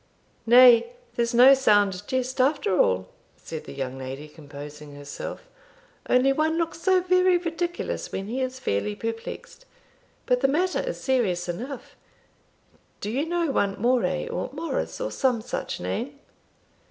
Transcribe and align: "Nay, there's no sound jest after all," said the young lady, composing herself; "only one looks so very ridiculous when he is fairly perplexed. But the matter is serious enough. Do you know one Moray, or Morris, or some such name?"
"Nay, 0.47 0.93
there's 1.13 1.35
no 1.35 1.53
sound 1.53 2.01
jest 2.07 2.41
after 2.41 2.75
all," 2.75 3.09
said 3.37 3.65
the 3.65 3.71
young 3.75 3.99
lady, 3.99 4.27
composing 4.27 4.95
herself; 4.95 5.47
"only 6.09 6.33
one 6.33 6.57
looks 6.57 6.81
so 6.81 7.01
very 7.03 7.37
ridiculous 7.37 8.11
when 8.11 8.25
he 8.25 8.41
is 8.41 8.57
fairly 8.59 8.95
perplexed. 8.95 9.67
But 10.25 10.41
the 10.41 10.47
matter 10.47 10.79
is 10.79 10.99
serious 10.99 11.47
enough. 11.47 11.95
Do 12.99 13.11
you 13.11 13.27
know 13.27 13.51
one 13.51 13.79
Moray, 13.79 14.27
or 14.27 14.49
Morris, 14.53 14.99
or 14.99 15.11
some 15.11 15.39
such 15.39 15.79
name?" 15.79 16.17